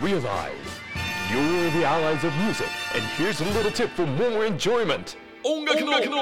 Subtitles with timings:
[0.00, 0.52] Realize
[1.28, 5.16] you're the allies of music, and here's a little tip for more enjoyment.
[5.44, 6.16] 音楽の味方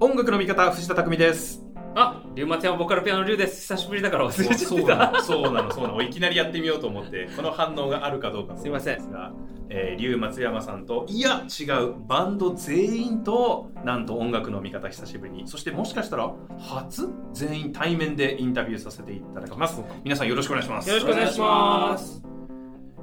[0.00, 1.62] 音楽の味方藤田匠です
[1.94, 3.60] あ、リュウマテアボカルピアノリュウです。
[3.60, 4.26] 久しぶりだから。
[4.26, 5.10] 忘れちゃってそうなた。
[5.12, 5.70] のそうなの。
[5.70, 6.00] そうなの。
[6.00, 8.96] いきなりやってみようと思ってこの反応があるかどうかすいません。
[8.96, 9.32] ですが、
[9.68, 15.46] えー、龍松山さんといや違うバンド全員となんと音楽の味方久しぶりに。
[15.46, 19.82] そしてもしかしたら初全員対面でインタビューさせていただきます。
[20.02, 20.88] 皆さんよろしくお願いします。
[20.88, 22.22] よろしくお願いします。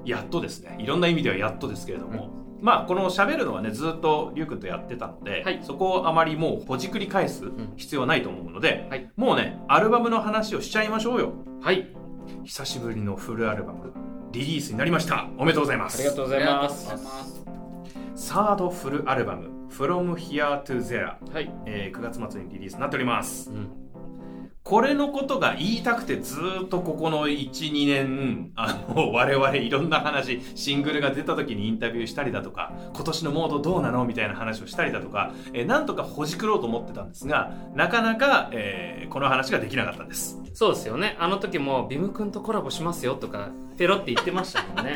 [0.05, 0.75] やっとですね。
[0.79, 5.59] いろんな意味ではやっとですけれども、まあこの喋るのはねずっと龍君とやってたので、はい。
[5.63, 7.43] そこをあまりもうほじくり返す
[7.77, 9.09] 必要はないと思うので、はい。
[9.15, 11.33] もうねアルバムの話をしちゃいましょうよ。
[11.61, 11.87] はい。
[12.43, 13.91] 久しぶりのフルアルバム
[14.31, 15.27] リリースになりました。
[15.37, 15.99] おめでとうございます。
[15.99, 17.45] ありがとうございます。
[18.15, 21.51] サードフルアルバム From Here to There、はい。
[21.65, 23.49] えー9月末にリリースになっております。
[23.49, 23.88] うん。
[24.69, 41.15] これのことが言いたくてずーっとここの12年あの 我々いろんな話シングルが出た時にインタビューしたりだとか今年のモードどうなのみたいな話をしたりだとか、えーなんとかほじくろうと思ってたんですがなかなか、えーこの話ができなかったんですそうですよね。
[41.19, 44.95] あの時もビム君とコラボしますよとか、ペロって言ってましたもんね。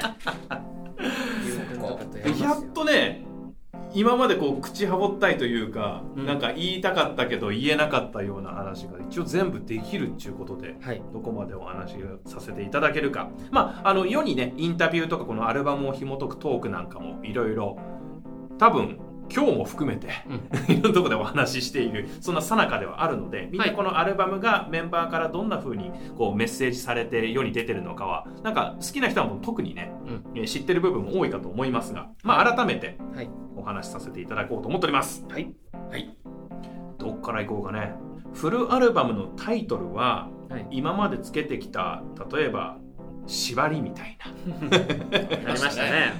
[2.41, 3.25] ややっとね
[3.93, 11.01] 今までこう口はぼったいというか、うんなんか言いたかったけど言えなかったような話が一応全部できるっていうことではい。
[11.11, 17.77] どこまでお話をさせていただけるかまああの世にねインタビューとかこのアルバムを紐解くトークなんかもいろいろ
[18.57, 18.99] 多分
[19.33, 20.09] 今日も含めて、
[20.67, 30.23] いろんなところでお話ししているそんな最中ではあるのでみんなはいこのアルバムがメンバーからどんな風にこうメッセージされて世に出てるのかはなんか好きな人はもう特にね、うん。
[30.35, 33.29] えー知ってる部分も多いかと思いますが、まあ、改めてはい。
[33.63, 35.25] お話しさせていただこうと思っております。
[35.29, 35.53] はい。
[35.89, 36.15] はい。
[36.97, 37.95] どっから行こうかね。
[38.33, 40.67] フルアルバムのタイトルは、はい。
[40.71, 42.77] 今までつけてきた、例えば、
[43.25, 44.17] 縛りみたい
[44.69, 44.77] な
[45.37, 46.13] りましたね。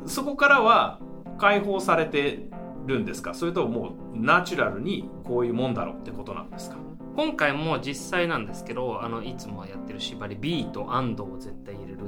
[0.00, 0.06] な。
[0.08, 1.00] そこからは
[1.38, 2.48] 解放されて
[2.86, 3.34] るんですか？
[3.34, 6.76] それとももうナチュラルにこういうもんだろうってことなんですか？
[7.16, 11.98] 今回も実際なんですけどあのいつもやってる縛り B と and を絶対入れる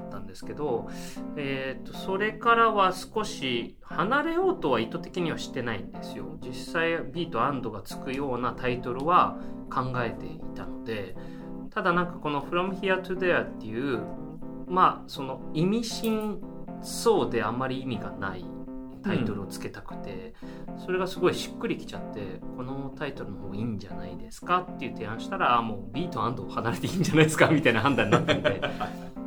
[0.00, 0.88] ったんですけど、
[1.36, 6.38] えー、とそれからは少し離れようとは意図的にはしてないんですよ。
[6.40, 9.38] 実際 B と and がつくようなタイトルは
[9.70, 11.16] 考えていたので
[11.70, 14.02] ただなんかこの From Here to There っていう
[14.68, 16.40] まあその意味深
[16.82, 18.44] そうであんまり意味がない
[19.02, 20.34] タイトルをつけたくて、
[20.78, 28.60] それがすごいしっくりきちゃってこのタイトルの方がいいんじゃないですかっていう提案したらあもう B と and を離れていいんじゃないですかみたいな判断になったんで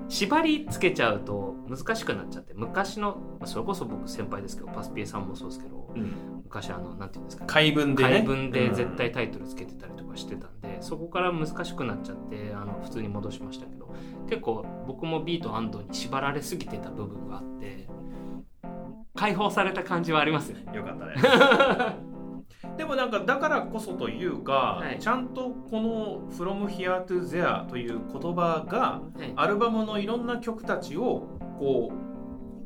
[0.09, 5.89] 縛りつけちゃうと難しくなっちゃって昔のまあそれこそ僕先輩ですけどパスピエさんもそうですけど
[6.43, 8.09] 昔あのなんていうんですかね解文でね。
[8.09, 13.91] 解文で絶対タイトルつけてたりとかしてたんで、そこから難しくなっちゃってあの普通に戻しましたけど
[14.29, 17.87] 結構僕も B と and に縛られすぎてた部分があって
[19.15, 20.65] 解放された感じはありますよね。
[20.67, 21.13] うんよかったね。
[22.77, 24.99] でもなんかだからこそというか、はい。
[24.99, 29.33] ちゃんとこの「From Here to There」という言葉がはい。
[29.35, 31.27] アルバムのいろんな曲たちを
[31.59, 31.91] こ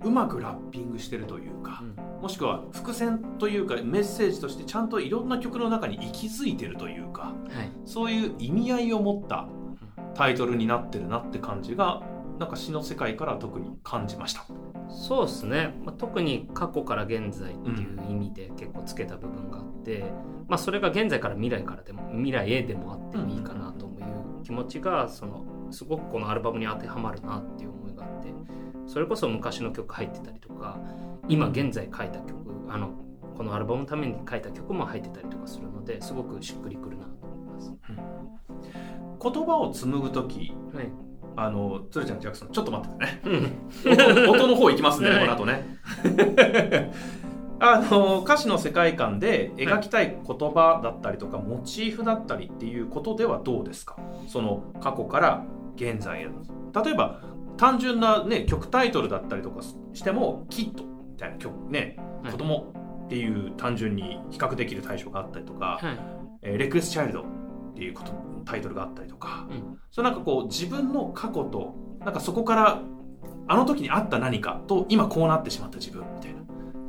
[0.03, 1.83] ううまくラッピングしてるというか、
[2.21, 7.33] もしくは伏線というかメッセージとしてちゃんといろんな曲の中に息づいてるというかは
[7.63, 7.71] い。
[7.85, 9.47] そういう意味合いを持った
[10.13, 12.01] タイトルになってるなって感じが
[12.39, 14.45] なんか詩の世界から特に感じました。
[14.89, 20.05] そうですね、まあ、特に過去から現在っていう意味で結構つけた部分があって、
[20.47, 28.33] まあ、それが現在から未来からでも未来へでもあってもいいかなという気持ちがそのすごくこのアルバムに当てはまるなっていう思いがあって
[28.85, 30.79] それこそ昔の曲入ってたりとか
[31.27, 32.35] 今現在書いた曲
[32.69, 32.91] あの
[33.35, 37.73] このアルバムのために書いた曲も入ってたりとかするのですごくしっくりくるなと思います。
[39.19, 41.06] 言葉を紡ぐ時はい
[41.39, 43.21] あの鶴ちゃんジャクソンちょっと待っててね。
[43.85, 44.29] うん。
[44.29, 45.19] 音音の方行きますね、はい。
[45.19, 45.77] この後ね。
[47.59, 53.97] あの歌詞の世界観で描きたい言葉だったりとか、モチーフだったりっていうことではどうですか？
[54.27, 55.43] その過去から
[55.75, 56.33] 現在への。
[56.83, 57.21] 例えば
[57.57, 59.61] 単純な、ね、曲タイトルだったりとか
[59.93, 62.31] しても「キッド」みたいな曲ね「はい。
[62.31, 62.73] 子供
[63.05, 65.97] っていう単純に比較できる対象があったりとかはい
[66.43, 67.21] 「えーレクレス・チャイルド」
[67.71, 68.11] っていうこと
[68.47, 69.77] タイトルがあったりとか、うん。
[69.91, 72.81] それなんかこう自分の過去となんかそこから
[73.47, 76.37] あの時にあった何かと今こうなってしまった自分みたいな。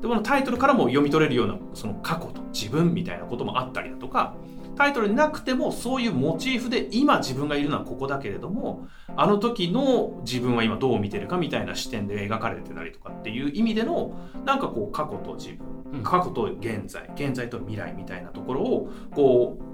[0.00, 4.37] でこのタイトルからも読み取れるようなその過去と自分みたいなこともあったりだとか
[4.76, 14.12] タイトルになくてもそういうモチーフで今自分がいるのはここだけれどもあの時の自分は今どう見てるかみたいな視点で描かれてたりとかっていう意味での
[14.44, 16.02] なんかこう過去と自分うん。
[16.05, 19.68] 過去と現在現在と未来みたいなところをこう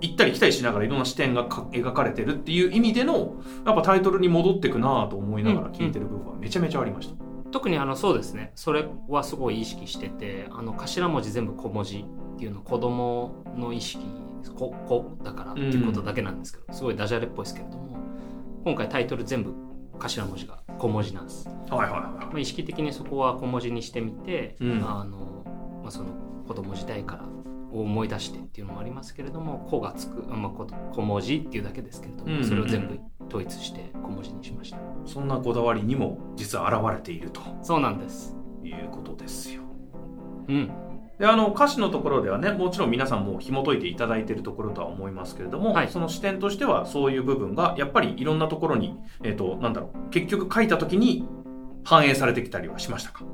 [0.00, 3.36] 行ったり来たりしながらいろんな視点がか描かれてるっていう意味での
[3.66, 7.14] やっぱタイトルに戻ってくなと思いながら聞いてる部分はめちゃめちゃありました、
[7.50, 8.52] 特にあのそうですね。
[8.54, 14.04] それはすごい意識しててあの頭文字全部小文字っていうのは子供の意識
[14.56, 17.98] 子子だからっていうことだけなんですけど、すごいダジャレっぽいですけれども
[18.64, 19.54] 今回タイトル全部
[19.98, 24.84] 頭文字が小文字なんです、はいはいはまあ、意識的にそこは小文字にしてみて、うん。
[24.88, 25.44] あの
[25.82, 26.10] まあ、その
[26.46, 27.24] 子供時代から
[27.72, 32.48] を思い出してっていうのもありますけれども「子」がつく、あまあ、こ小文字っていうだけですけれども、うんうんうん。
[32.48, 32.98] それを全部
[33.28, 34.76] 統一して小文字にしました。
[34.76, 37.40] いそんなこだわりにも実は現れていると。
[37.62, 38.36] そうなんです。
[38.64, 39.62] いうことですよ。
[40.48, 40.70] うん。
[41.18, 45.88] であの歌詞のところではねもちろん皆さんもう紐解いていただいているところとは思いますけれども、はい。
[45.88, 51.26] その視点としてはそういう部分がやっぱりいろんなところに、えっとなんだろう結局書いた時に
[51.84, 53.24] 反映されてきたりはしましたか？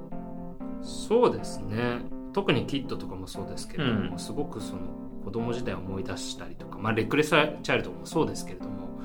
[0.80, 2.00] そうですね
[2.34, 4.18] 特にキッドとかもそうですけれども、うん。
[4.18, 4.80] すごくその
[5.24, 9.00] 子供時代を思い出したりとか、まあ、レクレスチャイルドもそうですけれども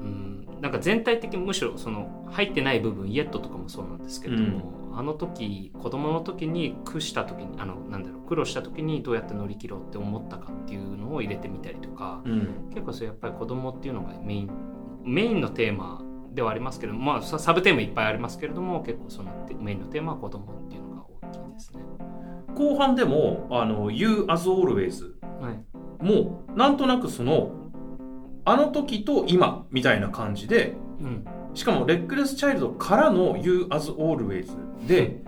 [0.00, 12.70] うんなんか全体的にむしろその入ってない部分イエットとかもそうなんですけれども、あの時子供の時に苦した時にあのなんだろう苦労した時にどうやって乗り切ろうって思ったかっていうのを入れてみたりとか、うん。
[12.70, 14.50] 結構それやっぱり子供っていうのがメイン
[15.04, 16.02] メインのテーマ
[16.32, 21.82] ではありますけどまあササブテーマいっぱいありますけれども結構そのテメインのテーマは子供っていうのが大きいですね。
[22.54, 25.64] 後半でも「あの You as always はい」
[26.04, 27.52] もなんとなくその
[28.44, 34.48] あの時と今みたいな感じでうん、しかもレックレスチャイルドからの You as always
[34.86, 35.22] で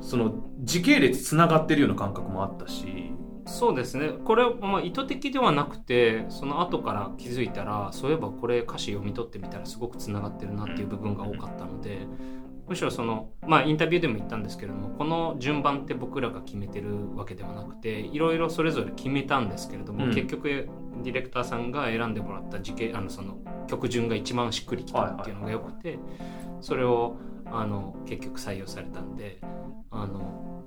[0.00, 3.12] その時系列つながってるような感覚もあったし。
[3.44, 4.10] そうですね。
[4.24, 12.06] これはまあ意図的ではなくてその後から気づいたらそういえばこれ歌詞読み取ってみたらすごくつながってるなっていう部分が多かったので
[12.72, 20.14] むしろそのまあインタビューでも言ったんですけれどもこの順番って僕らが決めてるわけではなくていろいろそれぞれ決めたんですけれども、うん。
[20.14, 20.70] 結局
[21.02, 23.36] ディレクターさんが選んでもらった時系あのその
[23.66, 25.98] 曲順が一番しっくりきたっていうのがよくて、
[26.62, 29.40] それをあの結局採用されたんで
[29.90, 30.64] あの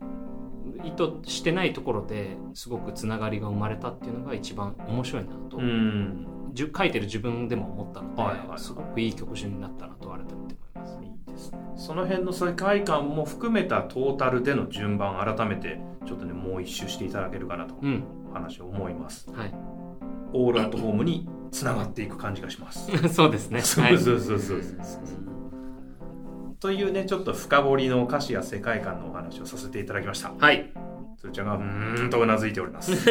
[0.84, 8.48] 意図してないところですごくつながりが生まれたっていうのが一番面白いなと、うん書いてる自分でも思ったので、はいはい。
[8.48, 11.00] はいすごくいい曲順になったなと改めて思います。
[11.02, 11.60] いいですね。
[11.76, 18.04] その辺の世界観も含めたトータルでの順番改めてちょっとねもう一周していただけるかなとうん、
[18.34, 19.30] 話を思います。
[19.32, 19.54] はい、
[20.34, 22.90] オールアットホームにつながっていく感じがします。
[23.14, 23.62] そうですね。
[23.62, 24.40] そうはいそうそう。
[24.40, 24.62] そう
[26.60, 30.34] というねちょっと深掘りの歌詞や世界観のお話をさせていただきました。
[30.38, 30.72] はい、
[31.18, 32.92] つーちゃんがうーんとうなずいております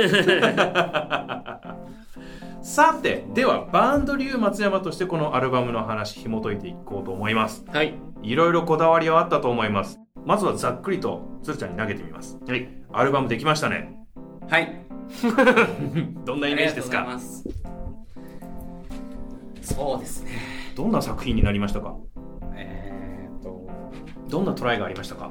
[2.64, 7.62] さてではバンドリュー松山としてこのアルバムの話紐解いていこうと思います。
[7.70, 10.00] はい、いろいろこだわりはあったと思います。
[10.24, 12.40] まずはざっくりとつるちゃんに投げてみます。
[12.48, 12.66] はい。
[12.90, 13.94] アルバムできましたね。
[14.48, 14.82] はい。
[16.24, 17.20] どんなイメージですか？
[19.60, 20.30] そうですね。
[20.74, 21.94] どんな作品になりましたか？
[22.54, 23.68] えーっと、
[24.30, 25.30] どんなトライがありましたか？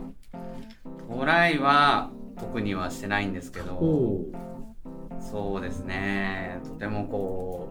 [1.09, 4.21] トライは特にはしてないんですけど、お
[5.31, 6.59] そうですね。
[6.63, 7.69] とてもこ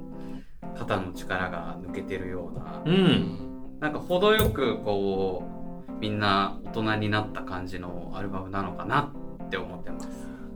[0.75, 3.79] う、肩の力が抜けてるような、うん。
[3.81, 5.45] なんか程よくこ
[5.89, 9.13] う、みんな大人になった感じのアルバムなのかな
[9.45, 10.09] って思ってます。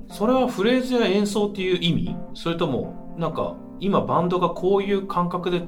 [0.08, 2.16] それはフレーズや演奏っていう意味？
[2.34, 5.65] それともなんか今バンドがこういう感覚で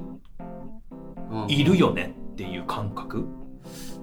[1.31, 1.45] うん。
[1.47, 3.27] いるよねっていう感覚？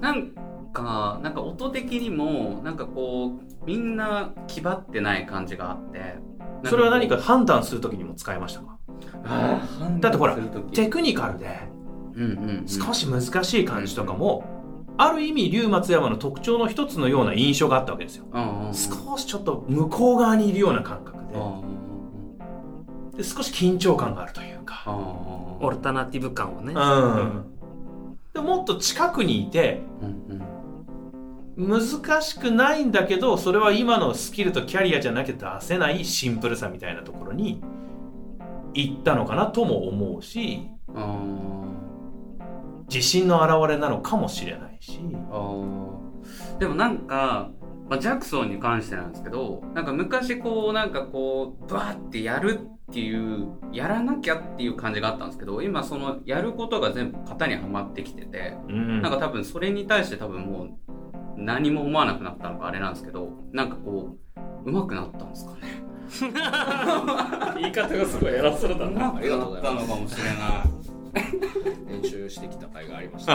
[0.00, 0.33] なん
[0.76, 6.18] か、なんか音的にも、なんかこう、みんな気張ってない感じがあって。
[6.64, 8.78] それは何か判断するときにも使えましたか？
[10.00, 10.37] だってほら
[10.73, 11.68] テクニカルで
[12.14, 14.45] うんうんうん、少し難しい感じとかも、
[14.97, 18.25] ある意味龍松山の特徴の一つのような印象があったわけですよ。
[18.33, 21.35] うんうんうん、少しちょっと向こう側にいるような感覚で。
[21.35, 21.61] うんうん
[23.11, 23.16] うん。
[23.16, 24.83] で少し緊張感があるというか。
[24.87, 26.75] うんオルタナティブ感をね。
[26.75, 27.45] うん。
[28.35, 30.42] でもっと近くにいてうん
[31.57, 37.63] 難しくないんだけどそれは今のスキルとキャリアじゃなきゃ出せないシンプルさみたいなところに
[38.75, 40.69] 行ったのかなとも思うし
[42.89, 45.01] 自信の表れなのかもしれないし。
[46.59, 47.51] でもなんか、
[47.89, 59.03] まあ、ジャクソンに関してなんですけどなんか昔こうなんかこうバーってやるっていうやらなきゃっていう感じがあったんですけど今そのやることが全部型にはまってきててうん。
[59.03, 60.71] なんか多分それに対して多分もう
[61.37, 64.16] 何も思わなくなったのかあれなんですけどなんかこ
[64.64, 65.87] う上手くなったんですかね。
[67.61, 70.62] 言い方がすごい偉そうだ上手くなったのかもしれな
[70.93, 70.96] い
[71.88, 73.35] 練習してきた甲斐がありました、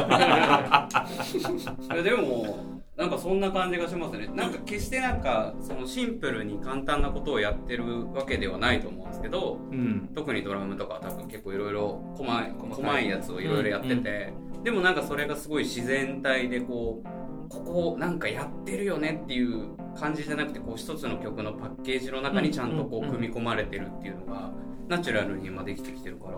[1.94, 4.28] いやでもなんかそんな感じがしますね。
[4.28, 10.10] なんか決してなんかそのシンプルに簡単なことをやってるわけではないと思うんですけどうん。
[10.14, 14.34] 特にドラムとかは多分結構いろいろ細い細かいやつをいろいろやってて、
[14.64, 23.16] でもなんかそれがすごい自然体でこうここなんかやってるよねっていう感じじゃなくてこう一つの曲のパッケージの中にちゃんとこうんうんうん。
[23.16, 24.52] う組み込まれてるっていうのが
[24.88, 26.38] ナチュラルに今できてきてるから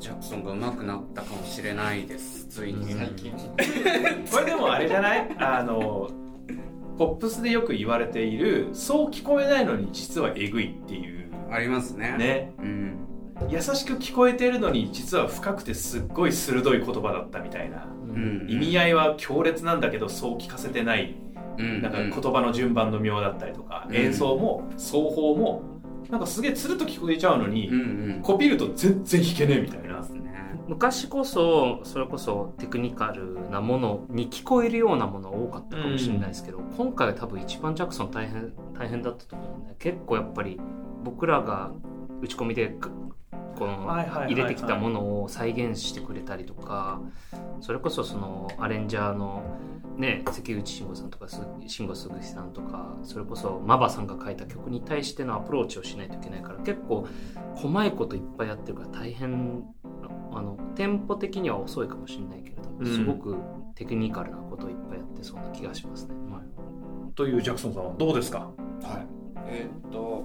[0.00, 2.46] ジャクソンが上手くなったかもしれないです。
[2.48, 2.92] ついに。
[2.92, 3.32] 最近。
[4.30, 5.28] これでもあれじゃない？
[5.38, 6.10] あの
[6.98, 11.30] ポップスでよく言われているそう聞こえないのに実はえぐいっていう。
[11.50, 12.14] ありますね。
[12.18, 12.52] ね。
[12.58, 12.98] うん。
[13.48, 17.86] 優しく聞こえてるのに実は深くてすっごい鋭い言葉だったみたいな。
[18.14, 18.46] うん。
[18.48, 21.14] 意味合いは強烈なんだけどそう聞かせてない。
[21.58, 21.82] うん。
[21.82, 23.96] なんか言葉の順番の妙だったりとか、うん。
[23.96, 25.62] 演奏も奏法も
[26.12, 28.22] なんかすげえつるっと聞こえちゃうのに、うんうん。
[28.22, 30.06] コピると全然弾けねえみたいな。
[30.68, 40.60] 昔こそそれこそテクニカルなものに聞こえるようなものが多かったかもしれないですけど、今回は多分一番ジャクソン大変大変だったと思うんで結構やっぱり
[41.02, 41.72] 僕らが
[42.20, 42.90] 打ち込みでく
[43.66, 47.00] この入れてきたものを再現してくれたりとか
[47.60, 49.42] それこそそのアレンジャーの
[49.96, 57.06] ね関口慎吾さんとかす慎吾鈴木さんとかそれこそマバさんが書いた曲に対してのアプローチをしないといけないから結構
[57.54, 59.64] 細いこといっぱいやってるから大変
[60.32, 62.86] あのテンポ的には遅いかもしれないけれども、うん。
[62.86, 63.36] すごく
[63.74, 66.14] テクニカルなことをいっぱいやってそうな気がしますね。
[67.14, 68.38] というジャクソンさんはどうですか？
[68.38, 69.06] はい。
[69.46, 70.24] えーっと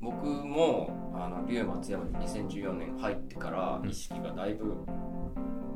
[0.00, 0.96] 僕も
[1.40, 4.76] あの龍松山に2014年入ってから意識がだいぶ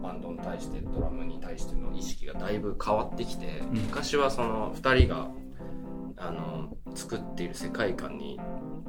[0.03, 3.79] バンドに対してドラムに対しての意識がだいぶ変わってきて、うん。
[3.79, 5.31] 昔はその2人が
[6.19, 8.39] あの作っている世界観に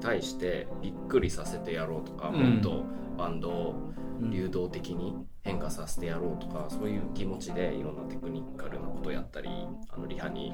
[0.02, 2.56] 対してびっくりさせてやろうとか、うん。
[2.56, 2.84] もっと
[3.18, 9.50] バンドを流動的に変化させてやろうとかそういう気持ちでいろんなテクニカルなことをやったり
[9.90, 10.54] あのリハに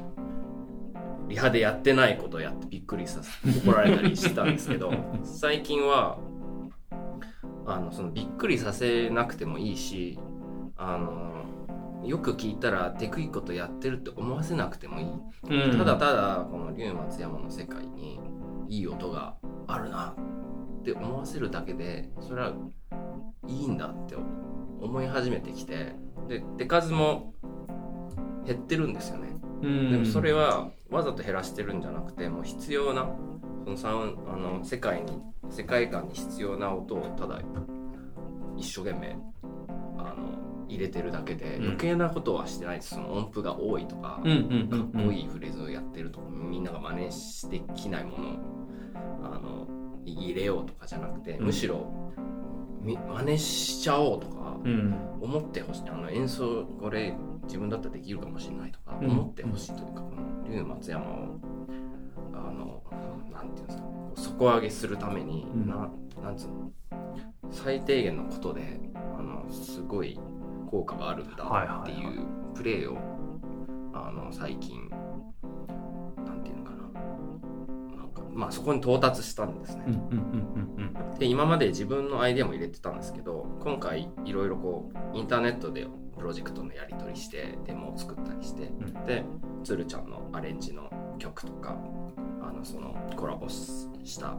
[1.32, 3.32] リハでやってないことをやってびっくりさせ
[3.66, 4.92] 怒られたりしてたんですけど
[5.24, 6.20] 最近は
[7.66, 10.20] あのそのびっくりさせなくてもいいし
[10.76, 11.46] あの
[12.06, 15.72] よく聞いたらテクいことやってるって思わせなくてもいい。
[15.78, 18.20] ただただこの龍松山の世界に
[18.68, 19.36] いい音が
[19.68, 20.16] あるな
[20.80, 22.54] って思わせるだけでそれは
[23.48, 25.96] いいんだって思い始めてきて
[26.28, 27.34] で手数も
[28.46, 29.30] 減ってるんですよね。
[29.44, 33.10] うんでもそれはわざと減らしてるんじゃなくてもう必要な
[33.64, 37.40] そのサウンあの世界に世界観に必要な音をただ
[38.58, 39.16] 一生懸命
[39.98, 41.64] あの入れてるだけでうん。
[41.64, 42.96] 余計なことはしてないです。
[42.96, 45.04] その音符が多いとか、うんうんかうん。
[45.04, 48.32] っこいいフレーズをやってるとか、みんなが真似してきないものを
[49.24, 49.68] あの
[50.06, 51.46] 入れようとかじゃなくて、うん。
[51.48, 51.86] むしろ
[52.82, 54.96] み真似しちゃおうとかうん。
[55.20, 55.90] 思ってほしい。
[55.90, 57.14] あの演奏これ
[57.52, 59.12] 自分だったらできるかもしれないとかうん。
[59.12, 61.38] 思ってほしいというか、この龍松山を
[62.34, 62.82] あの
[63.30, 63.84] なんていうんですか
[64.16, 65.68] 底上げするために、うん。
[65.68, 65.90] な
[66.24, 66.72] なんつうの
[67.52, 70.18] 最低限のことであのすごい
[70.70, 72.98] 効果があるんだっていうプレーを
[73.94, 74.90] あの最近
[76.26, 77.98] なんていうのかな。
[77.98, 79.84] なんかまあそこに到達したんですね。
[79.88, 81.20] うんうんうんうん。
[81.20, 85.86] で今まで自分のアイデアも入れてたんですけど今回いろいろこうインターネットで
[86.22, 89.06] プロジェクトのやり取りしてデモを作ったりして、ん。
[89.08, 89.26] で
[89.64, 90.88] つるちゃんのアレンジの
[91.18, 91.76] 曲とか
[92.40, 94.38] あのそのコラボしした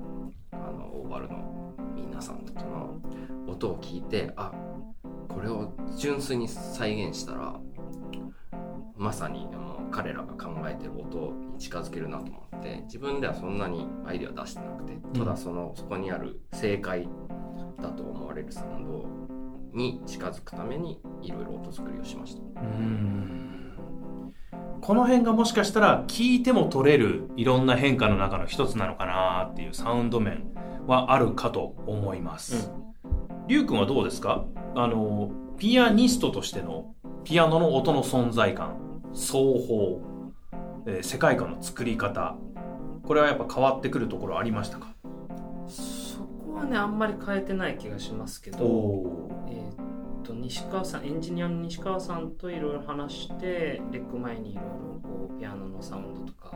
[0.53, 3.01] あのオーバルの皆さんとかの
[3.49, 4.53] 音を聞いてあ
[5.29, 7.59] これを純粋に再現したら
[8.97, 17.09] まさにあの彼らが考えてる音に近づけるなと思って自分ではそんなにアイデア出してなくてただそのそこにある正解
[17.81, 19.33] だと思われるサウンド
[19.75, 22.43] に近づくためにいろいろ音作りをしました。
[22.61, 23.73] うん。
[24.81, 30.45] この辺がもしかしたら聞いても取れるいろんな変化の中の一つなのかなっていうサウンド面
[30.87, 32.73] はあるかと思います。
[33.47, 34.45] りゅうくんはどうですか？
[34.75, 40.03] あのピアニストとしてのピアノの音の存在感奏法、
[40.87, 42.37] えー世界観の作り方
[43.05, 44.95] これはやっぱ変わってくるところありましたか？
[45.69, 49.31] そこはねあんまり変えてない気がしますけど、
[50.23, 54.71] と西川さんエンジニアの西川さんといろいろ話してレック前にいろいろ
[55.03, 56.55] こうピアノのサウンドとか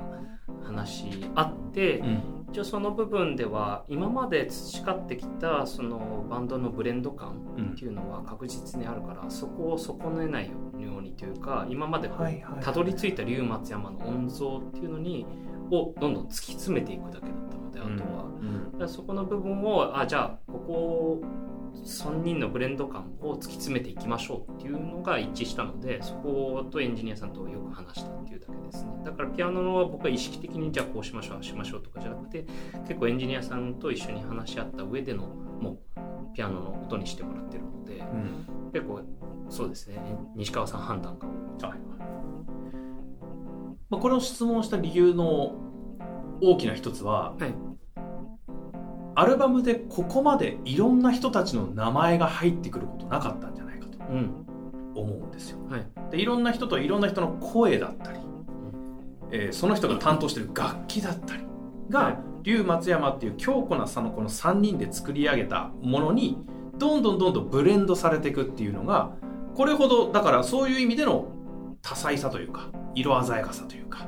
[0.64, 2.22] 話し合って、うん。
[2.48, 7.42] 一応その部分では今まで培ってきたそのバンドのブレンド感
[7.72, 10.52] っていうのは確実にあるから、そこを損ねないよ
[10.98, 12.08] うにというか今まで
[12.62, 15.26] たどり着いた龍松山の音像っていうのに
[15.70, 18.26] をどんどん突き詰めていくだけだったのであとは。
[18.72, 21.22] だからそこの部分をあじゃあここ
[21.84, 28.90] 3人のブレンド感を突き詰めていきましょうっていうのが一致したのでそことエンジニアさんとよく話したっていうだけですね。
[29.04, 32.46] だからピアノのは僕は意識的にじゃあこうしましょうしましょうとかじゃなくて
[32.88, 35.78] 結構エンジニアさんと一緒に話し合った上でのもう
[36.34, 38.72] ピアノの音にしてもらってるのでうん。
[38.72, 39.00] 結構
[39.48, 39.98] そうですね。
[40.34, 41.78] 西川さん判断が多いはい。
[43.88, 45.54] まあ、これを質問した理由の
[46.42, 47.75] 大きな一つは、はい
[49.16, 54.30] アルバムでここまでいろんな人たちの名前が入ってくることなかったんじゃないかとうん。
[54.94, 55.58] 思うんですよ。
[55.68, 55.86] はい。
[56.10, 58.18] でいろんな人といろんな人の声だったり、
[59.32, 61.44] えーその人が担当してる楽器だったり
[61.90, 62.18] が、はい。
[62.42, 66.38] 龍松山っていう強固な差のこの3人で作り上げたものに
[66.78, 69.10] どんどんどんどんブレンドされていくっていうのが
[69.56, 71.26] これほどだからそういう意味での
[71.82, 74.06] 多彩さというか色鮮やかさというか、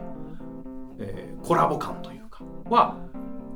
[1.00, 2.96] えーコラボ感というかは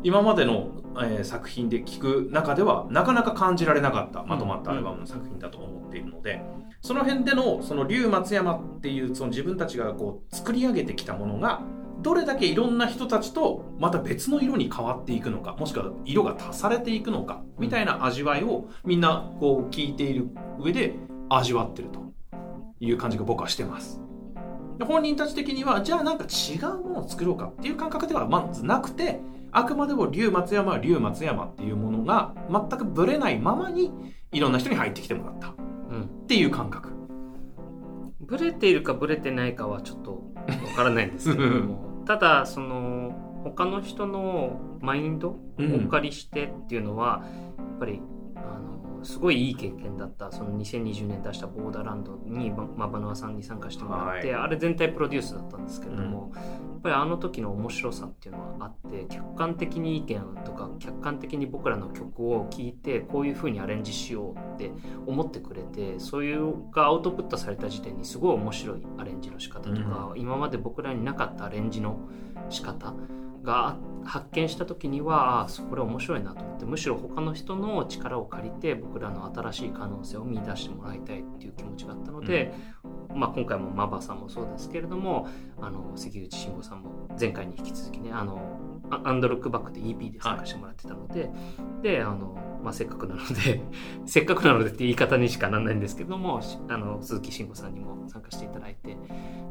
[0.02, 0.68] 今までの、
[1.00, 6.42] えー作品で聴く中ではなかなか感じられなかったまとまったアルバムの作品だと思っているので、
[6.80, 11.62] その辺でのその龍松山っていうその自分たちがこう作り上げてきたものが
[12.02, 20.94] どれだけいろんな人たちとまた別の色に変わっていくのかもしくは色が足されていくのかみたいな味わいをみんなこう聞いている上で
[21.28, 22.12] 味わってると
[22.80, 24.00] いう感じが僕はしてます。
[24.78, 29.20] で本人たち的にはじゃあなんか違うものを作ろうかっていう感覚ではまずなくて
[29.52, 33.92] あくまでも龍松山は龍松山っていうものが全くぶれないままに
[34.32, 35.48] いろんな人に入ってきてもらった。
[35.48, 35.54] っ
[35.90, 36.26] うん。
[36.26, 36.90] ていう感覚。
[38.20, 42.02] ブレているかブレてないかはちょっとわからないんですけれども。
[42.06, 43.12] ただその
[43.44, 45.38] 他の人のマインドを
[45.84, 47.22] お借りしてっていうのは、
[47.58, 48.00] やっぱり
[48.36, 48.71] あの
[49.02, 64.72] すごいいい経験だったその2020年出したボーダーランドにまマバノアさんに参加してもらって、あれ全体プロデュースだったんですけれども、やっぱりあの時の面白さっていうのはあって客観的に意見とか客観的に僕らの曲を聴いてこういう風にアレンジしようって
[65.06, 71.98] 思ってくれてそういうがアウトプットされた時点にすごい面白いアレンジの仕方とか、今まで僕らになかったアレンジの
[72.50, 72.94] 仕方
[73.42, 82.52] が発見した時にはこれ面白いなと思ってむしろ他の人の力を借りて僕らの新しい可能性を見出してもらいたいっていう気持ちがあったので、
[83.14, 85.28] まあ、今回もマバさんもそうですけれども
[85.60, 91.30] あの関口慎吾さんも前回に引き続きねあのアアンドロックバックで EP で参加してもらってたので、
[91.82, 93.62] であの、まあ、せっかくなので
[94.06, 98.96] せっかくなのでって言い方にしかならないんですけどもしあの鈴木慎吾さんにも参加していただいて。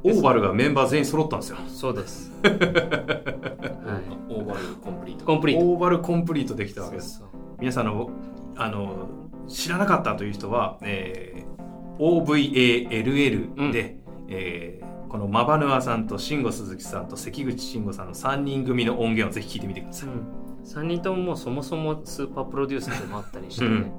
[0.04, 1.58] Ovall がメンバー全員揃ったんですよ。
[1.68, 5.26] そうです、オ はい、ーバルコンプリート。
[5.26, 5.66] コンプリート。
[5.66, 7.24] Ovall コンプリートできたわけです。
[7.60, 8.10] 皆さんの
[8.56, 9.10] あの
[9.48, 11.52] 知らなかったという人は、えー
[12.00, 20.08] OVALL で、えーこの mabanua さんと Shingo Suzuki さんと関口慎吾さんの3人組の音源をぜひ聞いてみてください。
[20.08, 23.92] うん、3人とももうそもそもスーパープロデューサーでもあったりして、うん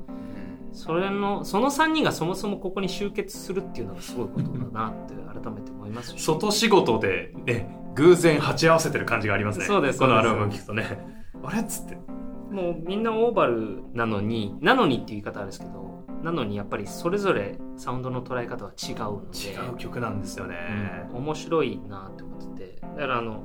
[0.72, 9.66] それのその3人がそもそもここに集結するっていうのがすごいことだなって改めて思いますし外仕事で、ね、偶然鉢合わせてる感じがありますね。
[9.66, 10.98] そうですこのアルバム聞くとね。
[11.44, 11.98] あれっつって。
[12.53, 19.38] もうみんなオーバルなのになのにっていう言い方あるんですけどなのにやっぱりそれぞれサウンドの捉え方は違うので。
[19.38, 20.57] 違う曲なんですよね。
[21.11, 21.17] うん。
[21.17, 22.81] 面白いなって思ってて。
[22.81, 23.43] だからあの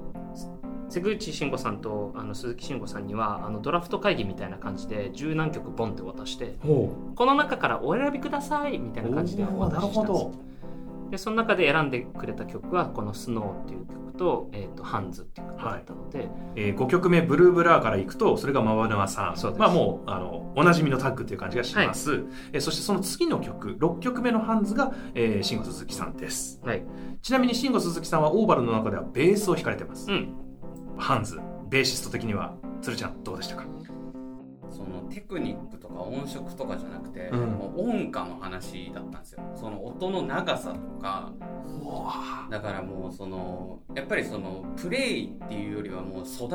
[0.89, 10.47] 瀬口慎吾さんとあの鈴木慎吾さんにはあのドラフト会議みたいな感じで十何曲ボンって渡してほこの中からお選びくださいみたいな感じで渡ししたんです。
[11.11, 19.57] でその中で選んでくれた曲はこの「スノーっていう曲と「えー、とハンズ」っていう曲だったので、え5曲目「ブルーブラー」からいくとそれがマバヌアさん。
[19.57, 26.59] まあもうあのおなじみのタッグという感じがします、えーそしてその次の曲6曲目のハンズが、えー、慎吾鈴木さんです。
[26.63, 26.83] はい。
[27.21, 30.33] ちなみに慎吾鈴木さんはオーバルの中ではベースを弾かれてます、うん。
[30.97, 33.65] ハンズベーシスト的には鶴ちゃんどうでしたか？
[33.65, 33.96] そ
[34.97, 37.39] のテクニックとか音色とかじゃなくて、うん。
[37.51, 39.41] もう音感の話だったんですよ。
[39.55, 41.31] その音の長さとか。
[42.49, 46.49] だからもうそのやっぱりそのプレイっていうよりはもう育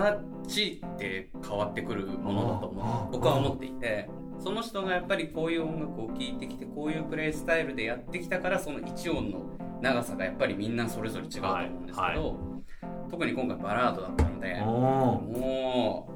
[0.47, 9.47] ちって変わってくるものだと思う僕は思っていてその人がやっぱりこういう音楽を聴いてきてこういうプレイスタイルでやってきたからその1音の
[9.81, 13.11] 長さがやっぱりみんなそれぞれ違うと思うんですけど、はい。
[13.11, 16.13] 特に今回バラードだったのでおもう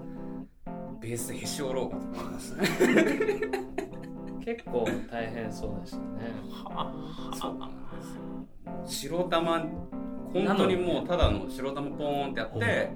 [1.07, 2.67] ベースへし折ろうかと思いましたね
[4.45, 6.05] 結構大変そうでしたね。
[7.41, 7.71] そうなん
[8.87, 9.67] ですよ白玉
[10.33, 12.91] 本当にもうただの白玉ポーンってやって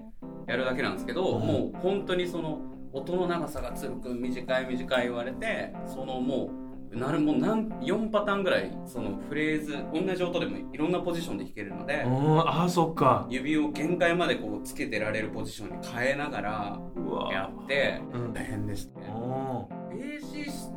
[0.48, 1.46] やるだけなんですけどうん。
[1.46, 2.58] もう本当にその
[2.92, 6.59] 音の長さがつるく短い短い言われてそのもう
[6.92, 13.26] なるもう何4パターンぐらいそのフレーズ同じ音でもいろんなポジションで弾けるのでうんああそっか。
[13.30, 18.32] 指を限界までこうつけてられるポジションに変えながらうわやってうん。
[18.32, 20.72] 大変でしたねおベーシス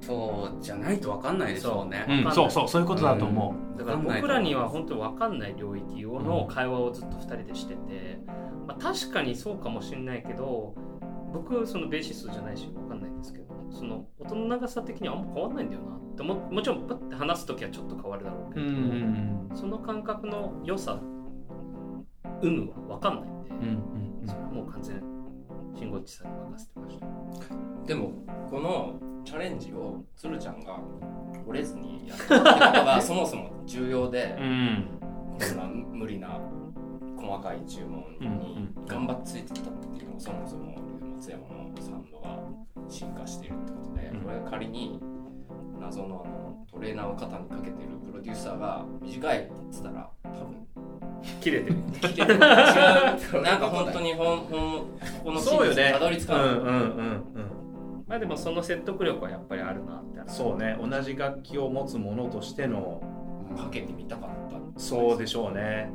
[0.00, 2.04] そうじゃないと分かんないでしょうね。
[2.26, 8.18] うん、そうそうそういうことだと思う、だから僕らには本当に分かんない領域の会話をずっと2人でしてて、
[8.66, 10.74] まあ、確かにそうかもしれないけど
[11.32, 21.00] 僕そのベーシストじゃないし分かんないんですけどその音の長さ的にはあんま変わんないんだよなってももちろんパッて話す時はちょっと変わるだろうけど、うんその感覚の良さ
[22.42, 23.58] 有無は分かんないんで、うん
[24.22, 25.02] うんそれはもう完全
[25.76, 27.06] 慎吾っちさんに任せてました。
[27.86, 28.12] でも
[28.50, 30.78] このチャレンジを鶴ちゃんが
[31.46, 34.84] 折れずにやったってことが そもそも重要でうん。
[35.38, 36.40] こんな無理な
[37.16, 40.76] 細かい注文に頑張ってついてきたっていうのがそもそも
[41.16, 41.70] 松山の
[42.94, 44.20] 進化しているってことでうん。
[44.20, 45.00] これが仮に
[45.80, 50.66] 謎のあのトレーナーを肩にかけてるプロデューサーが短いって言ってたら多分
[51.40, 51.76] 切れてる。
[52.00, 52.34] 切れてる。
[52.34, 54.86] 違 うなんか本当に本本こ
[55.24, 55.90] このそうよね。
[55.92, 58.04] たどり着かない、うんうんうんうん。
[58.06, 60.78] まあでもその説得力はやっぱりあるなってそうね。
[60.80, 63.02] 同じ楽器を持つものとしての
[63.56, 64.80] かけてみたかった。
[64.80, 65.92] そうでしょうね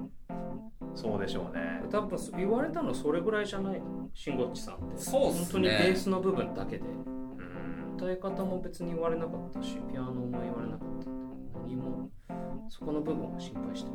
[0.96, 1.82] そうでしょうね。
[1.92, 3.82] 多分言われたのそれぐらいじゃない？
[4.14, 4.98] 慎吾っちさんって。
[4.98, 5.44] そうっすね。
[5.44, 6.84] 本当にベースの部分だけで。
[6.84, 7.96] うん。
[7.96, 11.10] 歌い方も別に言われなかったしピアノも言われなかった。
[11.62, 12.10] 何も
[12.70, 13.92] そこの部分は心配して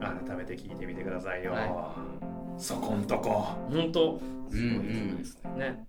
[0.00, 1.94] 改めて聞いてみてくださいよ、は
[2.56, 3.46] そこんとこ。
[3.70, 5.84] 本当すごい曲ですね、ね。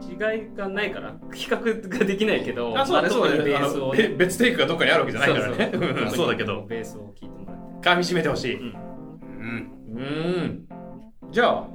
[0.00, 0.14] 違
[0.52, 5.70] いがないから比較ができないけどあそうだねまあそうだベースをあのべ別テイクがどっかにあるわけじゃないからね。
[5.72, 6.04] そうう。
[6.06, 6.64] ん そうだけど。
[6.66, 7.88] ベースを聞いてもらって。
[7.90, 8.58] 噛み締めてほしい。
[8.58, 8.89] うん
[9.40, 9.72] うん。
[9.96, 11.32] うん。
[11.32, 11.68] じゃあ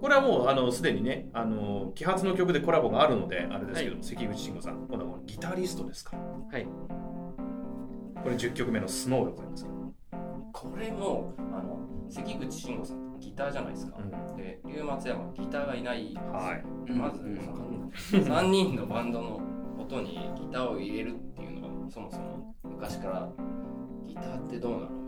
[0.00, 6.16] これはもうあのすでにねあの揮発の曲でコラボがあるのであれですけども、関口慎吾さん今度はこのギタリストですか？
[6.16, 6.66] らはい。
[8.22, 9.76] これ10曲目のスノーでございますけど。
[10.52, 11.78] これもあの
[12.10, 13.98] 関口慎吾さんギターじゃないですか、
[14.36, 16.92] で龍松山はギターがいないはい。
[16.92, 17.38] まず、うん。
[18.12, 19.40] 3人のバンドの
[19.78, 23.28] 音にギターを入れるっていうのがそもそも昔から
[24.06, 25.01] ギターってどうなの？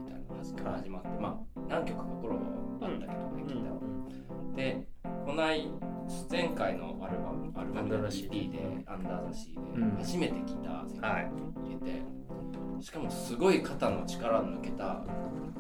[0.44, 2.42] 話から始まってまあ何曲か頃は
[2.82, 3.80] あったけどね、ギターは。
[4.54, 4.86] で
[5.24, 5.70] こない
[6.30, 9.96] 前回のアルバムアルバムの EP で「アンダー・ザ・シー」うん。
[9.96, 11.30] で初めてギター関口はい。
[11.64, 12.02] 入れて、
[12.80, 15.02] しかもすごい肩の力抜けた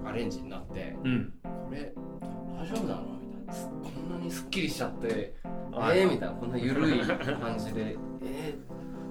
[0.04, 1.32] アレンジになってうん。
[1.42, 1.94] これ
[2.58, 3.52] 大丈夫なのみたいな。
[3.52, 5.34] すこんなにすっきりしちゃって
[5.72, 6.00] はい。
[6.00, 7.96] えー、みたいなこんな緩い 感じで。
[8.22, 8.54] え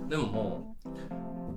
[0.05, 0.75] ー、でもも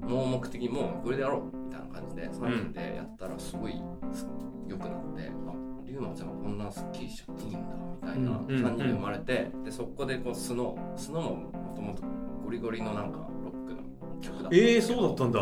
[0.03, 4.27] う盲目的にもうこれでやろうみたいな感じで3人でやったらすごいす
[4.69, 5.53] 良くなって、あ
[5.85, 7.59] 龍馬ちゃんもこんなすっきりしちゃっていいんだ
[8.03, 12.03] みたいなうん3人で生まれて、でそこでこうスノースノーももともと
[12.45, 13.83] ゴリゴリのなんかロックの
[14.21, 15.41] 曲だったんえー、そうだったんだ。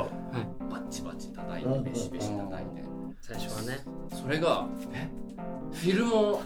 [0.71, 2.85] バッチバチ叩いうんてベシベシ叩いて。
[3.21, 3.79] 最初はね。
[4.13, 5.09] それがえ？
[5.73, 6.43] フィルも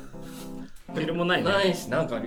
[0.95, 1.51] フィルもないね。
[1.51, 2.21] ないしなんか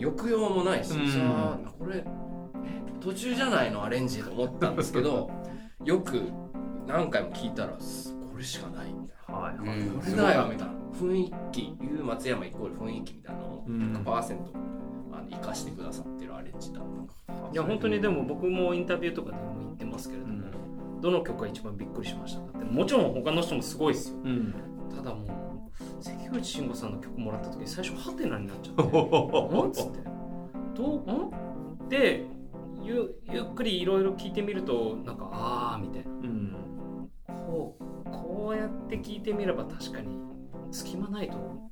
[0.00, 1.10] 抑揚もないし、うん。
[1.10, 2.04] じゃあこれえ？
[3.00, 3.82] 途中じゃないの？
[3.84, 5.30] アレンジと思ったんですけど
[5.84, 6.22] よく
[6.86, 8.92] 何回も聞いたらすこれしかない。
[8.92, 9.54] みたいなはい。
[9.56, 9.60] う
[9.96, 10.74] んこれだよみたいな。
[10.98, 13.46] 雰囲気いう松山イコール雰囲気みたいなの。
[13.48, 13.92] をうん。
[14.04, 14.12] 100%
[15.12, 16.80] あの生かしてくださってるアレンジだ
[17.52, 20.38] いや本当にでも僕もインタビューとかでも言ってますけれども、うん
[21.00, 22.64] どの曲が一番びっくりしましたかって。
[22.64, 24.16] もちろん他の人もすごいですよ。
[24.24, 24.52] うん。
[24.90, 28.82] ただもう関口慎吾さんの曲もらった時最初ハテナになっちゃって。
[29.54, 29.98] なんつって。
[30.74, 31.88] どうん？
[31.88, 32.26] で
[32.82, 36.10] ゆゆっくりいろいろ聞いてみるとなんかああみたいな。
[36.10, 36.56] うん。
[37.46, 40.18] こうこうやって聞いてみれば確かに
[40.70, 41.70] 隙間ないとこ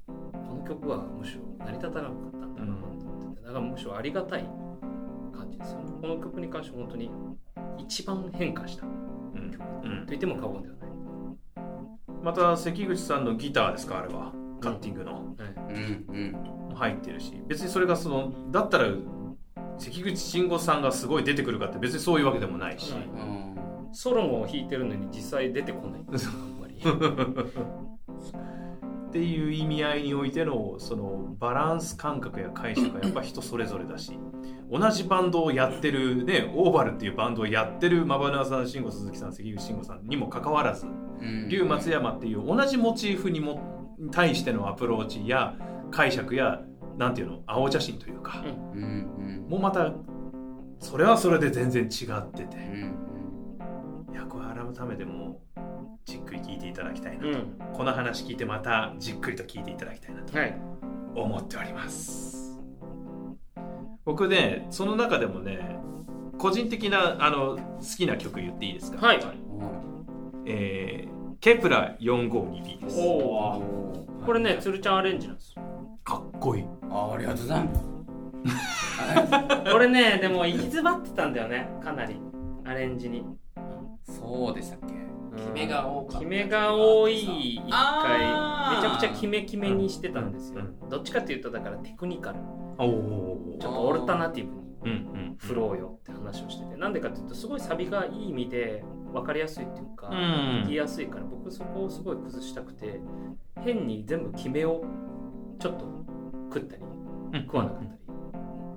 [0.55, 3.47] の曲はむしろ成り立たなかったんだなと思ってて。
[3.47, 4.49] だからむしろありがたい
[5.33, 5.93] 感じですよね。
[6.01, 7.11] この曲に関して本当に
[7.79, 8.87] 一番変化した。
[8.87, 8.93] うん。
[9.85, 10.01] うん。
[10.01, 10.91] と言っても過言ではない、
[12.23, 14.33] また関口さんのギターですかあれは。
[14.61, 15.13] カッティングの。
[15.15, 15.25] はい。
[15.75, 16.75] うんうん。
[16.75, 17.43] 入ってるし。
[17.47, 18.87] 別にそれがそのだったら
[19.79, 23.57] 関口慎吾さんがすごい出てくるかって別にそういうわけでもないし、はいうん。
[23.93, 26.05] ソロも弾いてるのに実際出てこない。
[26.07, 26.77] あんまり
[29.09, 34.19] っていう意味合いにおいてのそのバランス感覚や解釈はやっぱ人それぞれだし。
[34.71, 40.87] 同じバンドをやってるねオーバルっていうバンドをやってるマバナーさん慎吾鈴木さん関口慎吾さんにもかかわらず。
[40.87, 41.49] うん。
[41.49, 45.55] 龍松山っていう同じモチーフにも対してのアプローチや
[45.91, 46.61] 解釈や
[46.97, 47.43] なんていうの？
[47.47, 48.43] 青写真というか、
[48.75, 48.81] うん。
[48.81, 49.93] うんもうまた
[50.81, 52.57] それはそれで全然違ってて。
[52.57, 52.97] うん
[54.13, 55.61] いやこれ改めてもう
[56.05, 57.59] じっくり聞いていただきたいなと、うん。
[57.75, 60.57] この話聞いてまたじっくりと聞いていただきたいなとはい。
[61.15, 62.61] 思っております。
[64.05, 65.79] 僕ねその中でもね
[66.39, 69.07] 個人的なあの好きな曲言っていいですか？
[69.07, 69.21] はい。
[70.47, 72.99] えーケプラ 452B です。
[72.99, 75.63] おおこれねつるちゃんアレンジなんですよ。
[76.03, 77.85] かっこいいあありがとうございます。
[79.73, 81.69] これねでも行き詰まってたんだよね。
[81.83, 82.21] かなり。
[82.65, 83.25] アレンジに。
[84.03, 84.95] そうでしたっけ？
[85.37, 87.71] 決めが多かった決めが多い一回。
[87.73, 88.83] あー。
[88.83, 92.39] めちゃくちゃ決め決めにしてたんですよ、どっちかっていうとだからテクニカル。
[92.39, 94.93] ちょっとオルタナティブにうんう
[95.33, 96.77] ん振ろうよって話をしてて。
[96.77, 100.17] なんでかっていうとすごいサビがいい意味で分かりやすいっていうか、うん。
[100.65, 103.01] 聞きやすいから僕そこをすごい崩したくて
[103.63, 104.85] 変に全部決めを
[105.59, 105.85] ちょっと
[106.49, 107.43] 食ったりうん。
[107.43, 107.91] 食わなかったり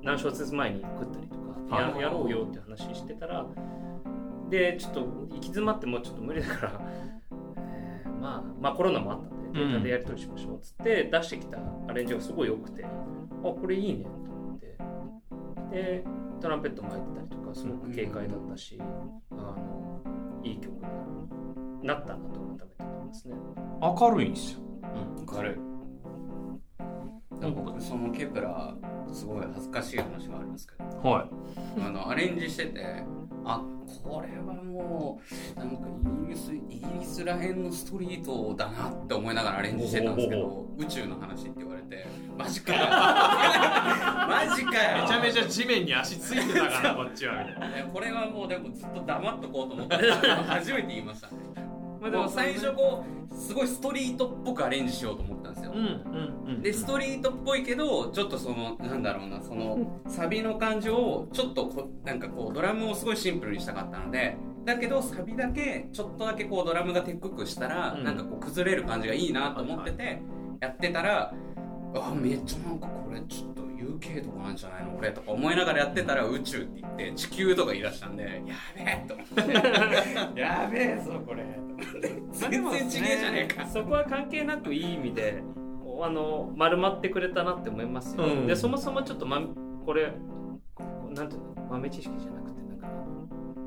[0.04, 3.46] 何小節前に食ったりとかやはいやろうよって話してたら
[4.50, 6.82] でちょっと行き詰まってもうちょっと無理だから、
[7.58, 12.90] えーまあ、まあコロナもあったんでデータでやり取りしましょうっつって出してきたアレンジがすごい良くてあ
[13.44, 14.78] これいいねと思って
[15.72, 16.04] で
[16.40, 18.82] トランペットも入ってたりとかすごく軽快だったし、
[19.32, 20.02] あの
[20.44, 20.74] いい曲
[21.82, 23.36] になったなと改めて思いますね。
[23.82, 24.62] 明るいんですよ。
[25.28, 25.56] 軽い
[27.48, 28.74] 僕そのケプラ
[29.12, 31.10] すごい恥ずかしい話がありますけど。
[31.10, 31.28] は
[31.80, 33.04] あのアレンジしてて
[33.46, 33.62] あ
[34.04, 35.20] これはも
[35.56, 35.88] うなんか
[36.24, 42.06] イギリスイギリスらへんのストリートだなって思いながらアレンジしてたんですけど宇宙の話って言われて
[42.38, 42.80] マジかよ。
[42.90, 45.02] マジかよ。
[45.02, 47.44] めちゃめちゃ地面に足ついてたからこっちは。
[47.44, 51.28] みたいなこれはもうでもずっと黙っとこうと思って初めて言いました。
[51.28, 51.69] ね
[52.02, 55.74] まあでも最初こうすごいストリートっぽくアレンジしようと思ったんですよ、
[56.62, 68.04] でストリートっぽいけどちょっとそのなんだろうなその サビの感じをちょっとこなんかこうドラムをすごいシンプルにしたかったのでだけどサビだけちょっとだけこうドラムがテックくしたら、うん。
[68.04, 70.22] なんかこう崩れる感じがいいなと思ってて、
[70.60, 71.34] やってたら
[71.96, 80.40] あめっちゃなんかこれちょっと UK とかなんじゃないのこれとか思いながらやってたら宇宙って言って地球とか言い出したんでやべえと思って。
[80.42, 81.44] やべえぞこれ。
[82.32, 83.66] 全然違えじゃねえか。
[83.68, 85.42] そこは関係なくいい意味で
[86.02, 88.48] あの丸まってくれたなって思いますよ、うん。
[88.48, 89.42] でそもそもちょっと、ま、
[89.86, 90.14] これ
[91.12, 92.88] なんていうの豆知識じゃなくてなんか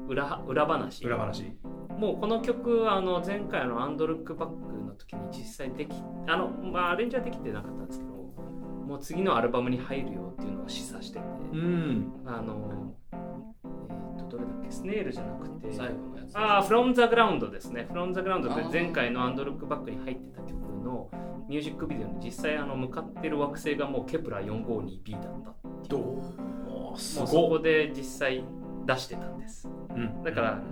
[0.08, 1.04] 裏裏話。
[1.04, 1.52] 裏話。
[1.98, 5.94] もうこの曲あの前回の「アンドルックバック」の時に実際でき
[6.26, 8.12] あの、まあ、アレンジはできてなかったんですけど
[8.87, 12.12] もう次のアルバムに入るよっていうのを示唆してて、うん。
[12.27, 12.95] あの
[14.16, 14.71] えっ、とどれだっけ？
[14.70, 15.73] Snail じゃなくて。
[15.73, 16.37] 最後のやつ。
[16.37, 17.88] ああ、From the Ground ですね。
[17.90, 18.73] From the Ground ってあー。
[18.73, 20.53] 前回の And look back に入ってた曲
[20.85, 21.11] の
[21.49, 25.88] ミュージックビデオに実際あの向かってる惑星がもうケプラー 452b だったっていう。
[25.88, 25.99] ど
[26.95, 26.99] う？
[26.99, 28.45] すもうそこで実際
[28.87, 29.68] 出してたんです。
[29.95, 30.23] うん。
[30.23, 30.62] だから、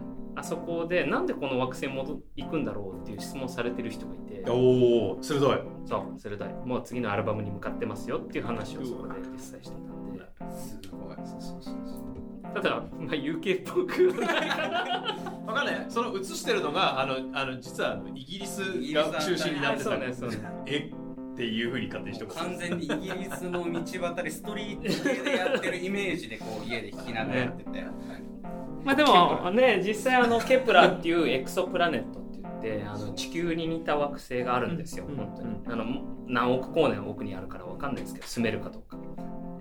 [0.40, 5.58] あそこでなんでこの惑星に行くんだろうっていう質問されてる人がいて、おお鋭い。
[5.86, 6.48] そう、鋭い。
[6.66, 10.20] もう次のアルバムに向かってますよっていう話をそこで実際してたんで。
[10.58, 11.16] すごい。
[11.24, 14.10] そうそうそうそうただ、まあ、UK っぽく。
[14.22, 15.42] はないかな。
[15.46, 15.86] わかんない。
[15.88, 18.60] その映してるのがあのあの実はあのイギリス
[18.92, 19.90] が中心になってた。
[19.90, 20.38] そうねそうね。
[20.66, 20.90] え？
[21.32, 22.38] っていうふうに勝手にしてます。
[22.38, 27.70] 完全にイギリスの道端でストリート系でやってるイメージでこう家で弾きながらやってて、
[28.84, 35.60] まあでもね実際あのケプラっていうエクソプラネットって言って あの地球に似た惑星があるんですよ、うん本当に。
[35.66, 35.84] あの
[36.26, 38.96] 何億光年奥にあるから分かんないですけど住めるかどうか、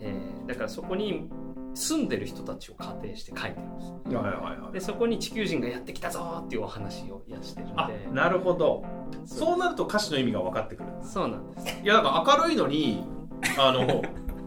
[0.01, 1.29] えーだからそこに
[1.75, 4.73] 住んでる人たちを仮定して書いてるんですはいはいはい。
[4.73, 8.83] でそこに地球人がやってきたぞーっていうお話をやしてるんあでなるほど。
[9.25, 9.49] そう。
[9.49, 11.79] そうなると歌詞の意味が分かってくるそうなんです。
[11.83, 13.03] いやだから明るいのに
[13.59, 14.01] あの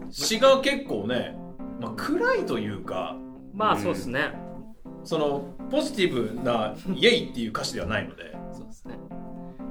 [0.09, 1.37] 詩が結構ね、
[1.79, 3.15] まあ、暗いというか。
[3.53, 4.33] まあそうですね、
[5.03, 8.35] そのポジティブな「イエイ!」っていう歌詞ではないので。
[8.51, 8.95] そうですね。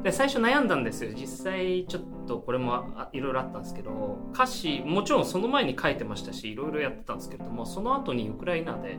[0.03, 1.13] で最初悩んだんですよ。
[1.15, 8.99] 実際ちょっとこれもあいろいろあったんですけど歌詞もちろんその前に書いてましたしいろいろやってたんですけれどもその後にウクライナで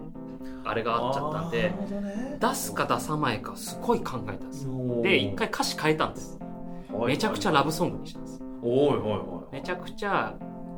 [0.63, 2.37] あれがあっちゃったんでね。
[2.39, 4.65] 出すか出さないかすごい考えたんです
[5.01, 6.39] で一回歌詞変えたんです。
[7.05, 9.55] めちゃくちゃラブソングにしたんですおいおいおい。
[9.55, 10.33] めちゃくちゃ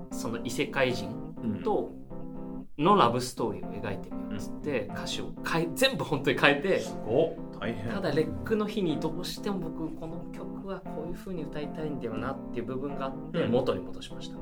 [0.10, 1.10] その異世界人
[1.44, 1.62] うん。
[1.62, 1.92] と
[2.78, 7.60] のラブストーリーを描いてみようっつって歌詞を変え全部本当に変えてすごっ。
[7.60, 7.90] 大変。
[7.90, 13.52] ただレックの日にどうしても僕この曲はこういう風に歌いたいんだよなっていう部分があってうん。
[13.52, 14.38] 元に戻しました、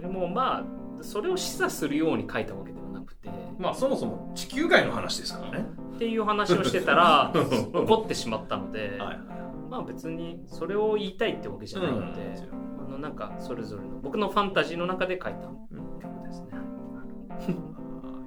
[0.00, 5.66] でもまあそれを示唆するように書いたわけではなくてまあそもそも地球外の話ですからね。
[5.96, 7.32] っていう話をしてたら
[7.72, 9.18] 怒ってしまったので、はい
[9.70, 12.20] まあ別にそれを言いたいってわけじゃないので、
[12.78, 15.56] あのなんかそれぞれの僕のファンタジーの中で書いた曲
[16.24, 16.56] ですね、あ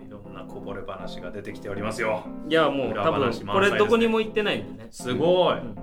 [0.06, 2.26] いろんなこぼれ話が出てきておりますよ。
[2.48, 4.62] いやもう裏多分これどこにも言ってない。
[4.62, 5.76] んでね、すごい、うん。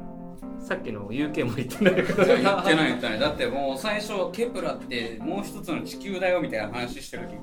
[0.58, 3.18] さっきの UK も言ってないけどいや言ってない言ってない。
[3.20, 7.36] だってもう最初ケプラってもう一つの地球だよみたいな話してる時。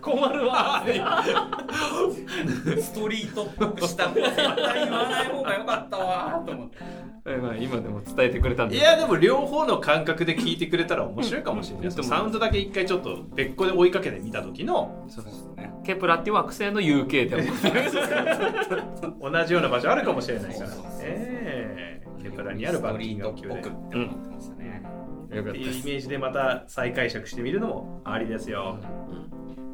[0.00, 0.84] 困るわ。
[2.80, 4.08] ストリートっぽくした。
[4.08, 4.46] 方絶対
[4.84, 6.78] 言わない方が良かったわと思って
[7.24, 11.92] まあ今でも伝えてくれたんでいやでも両方の感覚で聞いてくれたら面白いかもしれない、うん。
[11.92, 15.72] そのサウンドだけ一回ちょっと別個で追いかけてみた時のそうですね。
[15.84, 19.30] ケプラっていう惑星の UK でも。
[19.30, 20.70] 同じような場所あるかもしれないから。
[21.00, 25.00] ええケプラにあるバッキンガム宮殿ストリートっぽくって。
[25.36, 28.78] いうイメージでまた再解釈してみるのもありですよ、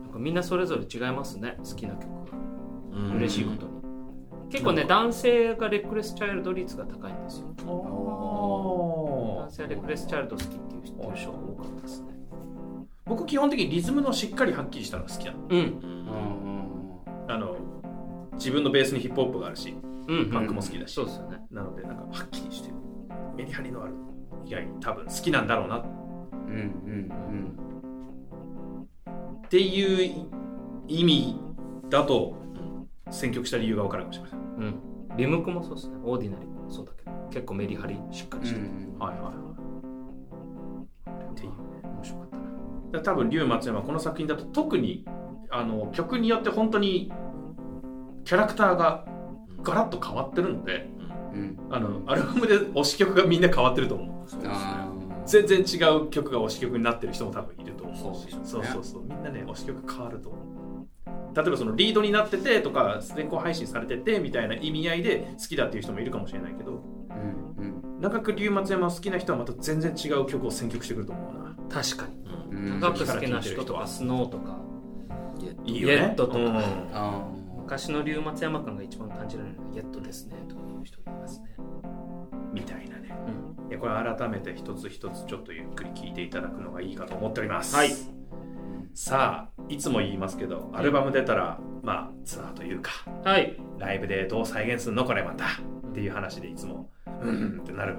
[0.03, 1.57] なんかみんなそれぞれ違いますね。
[1.59, 2.17] 好きな曲が
[2.93, 3.17] うん。
[3.17, 3.76] 嬉しいことに
[4.51, 7.47] 結構ね男性がレクレスチャイルド率が高いんですよ。
[7.67, 10.97] お男性はレクレスチャイルド好きっていう人
[11.33, 12.15] が多かったですね。
[13.05, 15.39] 僕基本的にリズムのしっかりはっきりしたのが好きなの。
[15.49, 15.59] うん。
[15.59, 15.61] うん。
[15.61, 16.57] うん
[17.29, 17.57] あの
[18.35, 19.75] 自分のベースにヒップホップがあるし
[20.09, 21.39] うんパンクも好きだし、そうですよね。
[21.51, 22.75] なのでなんかはっきりしてる。
[23.35, 23.95] メリハリのある
[24.45, 25.79] 以外に多分好きなんだろうな。
[25.79, 27.13] うんうん。
[29.47, 30.29] っていう
[30.89, 31.41] 意味
[31.89, 32.35] だと
[33.11, 35.16] 選曲した理由が分かるかもしれません、うん。
[35.16, 35.97] リムクもそうですね。
[36.05, 37.16] オーディナリーもそうだけど。
[37.31, 39.21] 結構メリハリしっかりしてて、うんはいはい。
[39.25, 39.35] はい
[41.33, 42.29] っていう面白かっ
[42.92, 43.05] たな。
[43.05, 45.05] 多分龍松山この作品だと特に
[45.51, 47.12] あの曲によって本当に
[48.25, 49.07] キャラクターが
[49.62, 50.88] ガラッと変わってるので
[51.35, 51.59] うん。
[51.71, 54.27] あのアルバムで推し曲がみんな変わってると思う。
[54.47, 55.25] あー。
[55.27, 55.62] 全然違
[55.97, 58.01] う曲が推し曲になってる人も多分いると思うし。
[58.01, 58.40] そうですね。
[58.45, 59.03] そうそうそう。
[59.05, 60.56] みんなね推し曲変わると思う
[61.37, 68.01] 例えばそのリードになっててとか先行配信されててみたいな意味合いで好きだっていう人もいるかもしれないけどうんうん。
[68.01, 71.57] 長く龍松山好きな人はまた全然違う曲を選曲してくると思うな。
[71.68, 72.16] 確かに。
[72.51, 72.81] うん。
[72.81, 74.59] 長く好きな人とかスノーとか
[75.64, 75.94] いいよね。
[75.94, 76.38] イエットとか。
[76.38, 76.57] うん。
[76.92, 81.57] あ昔の龍松山感が一番感じられるのはイエットですねとかいう人いますね。
[82.53, 83.14] みたいなね。
[83.62, 83.70] うん。
[83.70, 87.75] いやこれ改めて一つ一つちょっとゆっくり聞いていただくのがいいかと思っております。
[87.75, 87.90] はい
[88.99, 92.93] さあいつも言いますけどアルバム出たらまあツアーというか
[93.25, 93.61] はい。
[93.79, 96.89] ライブでどう再現するのこれまたっていう話でいつも
[97.23, 97.99] うんってなる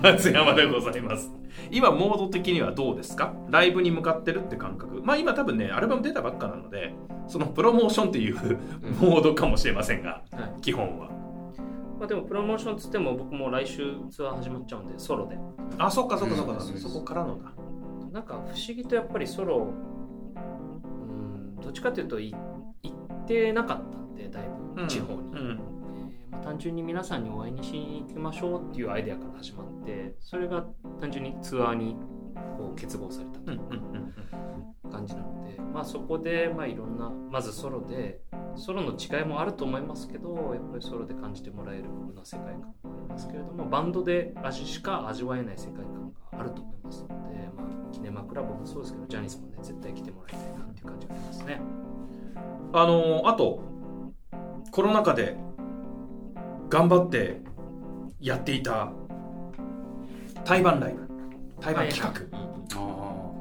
[0.00, 1.28] 松山でございます。
[1.72, 3.34] 今モード的にはどうですか？
[3.50, 5.02] ライブに向かってるって感覚。
[5.02, 6.94] まあ今多分ねアルバム出たばっかなので
[7.26, 8.36] そのプロモーションっていう
[9.00, 10.60] モードかもしれませんがはい。
[10.60, 11.08] 基本は。
[11.98, 15.36] まあ、でもプロモーションつっても僕も来週ツアー始まっちゃうんでソロで。
[15.78, 16.60] あそっかそっかそっか、うん。
[16.78, 17.52] そこからのだ。
[18.12, 19.72] なんか不思議とやっぱりソロ
[21.72, 22.34] っちかというとい
[22.82, 25.60] 行ってなかったんでだいぶ地方に、うん。
[25.60, 30.64] えーまあ、単純に皆さんにお会いにしに行きましょうっていうアイデアから始まってそれが
[31.00, 31.96] 単純にツアーに
[32.56, 34.12] こう結合されたとうんうんうん
[34.90, 38.20] 感じなので、まあ、そこでまあいろんなまずソロで
[38.56, 47.14] ソロの違いもあると思いますけどやっぱりソロで感じてもらえる僕の世界観もありますけれどもバンドで味しか味わえない世界観があると思いますので、
[47.56, 51.60] まあ、キネマクラブもそうですけどジャニスもね絶対来てもらいたいなっていう感じがありますね。
[52.72, 53.62] あのあと
[54.70, 55.36] コロナ禍で
[56.70, 57.42] 頑張って
[58.18, 58.90] やっていた
[60.44, 61.08] 対バンライブ
[61.60, 63.32] 対バン企画、あ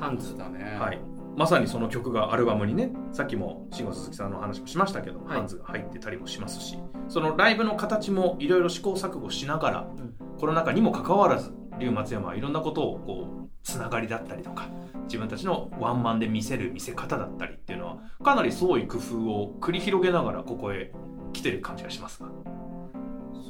[0.00, 0.78] ハンズだね。
[0.78, 1.00] はい、
[1.36, 5.36] まさにその曲がアルバムにねさっきも慎吾鈴木さんの話もしましたけど、はい。
[5.38, 10.14] ハンズが入ってたりもしますしそのライブの形もいろいろ試行錯誤しながら、ん。
[10.38, 14.68] コロナ禍にもかかわらず龍松山はいろんなことをこうつながりだったりとか
[15.04, 20.92] 自分たちのワンマンで見せる見せ方だったりっていうのはかなり創意工夫を繰り広げながらここへ
[21.32, 22.28] 来てる感じがしますが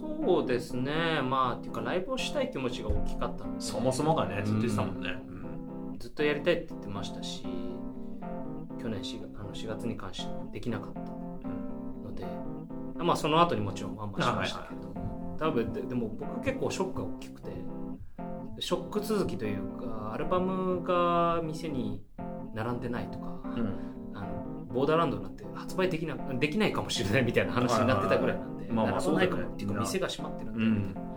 [0.00, 1.22] そうですね。
[1.22, 3.60] まあっていうかライブをしたい気持ちが大きかったので。
[3.60, 5.10] そもそもがねずっと言ってたもんね、
[5.98, 7.44] ずっとやりたいって言ってましたし
[8.80, 12.26] 去年 4, 月あの4月に関してできなかったので。
[12.96, 17.50] まあその後にもちろんワンマンしましたけれども、多分ででも僕結構ショックが大きくて
[18.61, 22.03] ショック続きというかアルバムが店に
[22.55, 23.88] 並んでないとか、うん。
[24.14, 24.29] あの
[24.73, 31.09] ボーダーランドなんて発売できなできないかもしれないみたいな話になってたぐらいなんでまあまあ並ばないかもそうだよねっていうか店が閉まってるんで、うん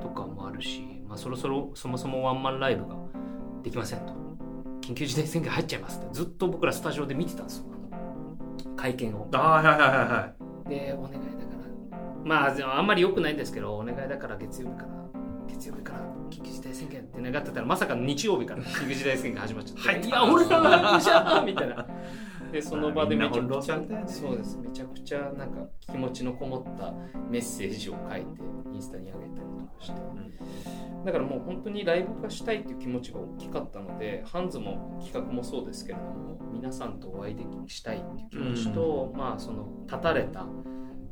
[0.00, 2.96] とかもあるし、まあ、そろそろそもそもワンマンライブが
[3.62, 4.12] できませんと。
[4.80, 6.08] 緊急事態宣言入っちゃいますって。
[6.12, 7.64] ずっと僕らスタジオで見てたんですよ。
[8.76, 9.28] 会見を。
[9.32, 10.34] ああはいはいはいは
[10.66, 11.24] いでお願いだか
[11.90, 11.98] ら。
[12.24, 14.97] まああんまり良くないんですけどお願いだから月曜日から
[15.48, 20.00] 月曜日から緊急事態宣言って願ってたらまさかの日曜日から緊急事態宣言始まっちゃって、はい。
[20.04, 21.86] いや俺らはじゃあみたいな。
[22.52, 24.04] でその場でめちゃくちゃね。
[24.06, 24.58] そうです。
[24.58, 26.94] めちゃくちゃなんか気持ちのこもった
[27.28, 28.42] メッセージを書いて
[28.72, 30.00] インスタに上げたりとかして、
[31.04, 40.46] だからもう本当にライブ化したいっていう気持ちが大きかったのでハンズも企画もそうですけれども皆さんとお会いできしたいっていう気持ちと、まあその立たれた、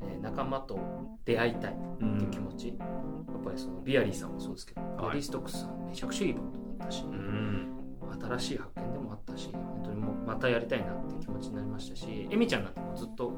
[0.03, 0.78] えー仲間と
[1.24, 7.72] 出会いたいっていう気持ち、やっぱりそのビアリーさんもそうですけど、ビアリーストックスさんめちゃくちゃいいバンドだったし、うん
[8.20, 13.30] 新しい発見でもあったし本当にもうまたやりたいなっていう気持ちになりましたしエミちゃんなんてもうずっと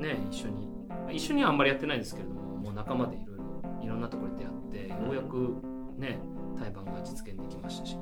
[0.00, 0.68] ね一緒に
[1.12, 3.44] 一緒にはあんまりやってないですけれどももう仲間でいろいろ
[3.82, 5.54] いろんなところで出会ってようやく
[5.96, 6.18] ね
[6.58, 7.96] 対バンが実現できましたし。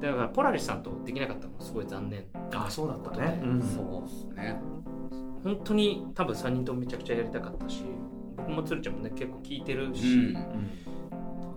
[0.00, 3.10] だからポラリスさんとできなかったのもすごい残念あそうだった。
[3.12, 3.40] ね。
[3.42, 3.62] うん。
[3.62, 4.60] そうっすね
[5.44, 7.84] 本当に多分3人ともめちゃくちゃやりたかったし
[8.36, 10.36] 僕も鶴ちゃんもね結構聞いてるうし、ん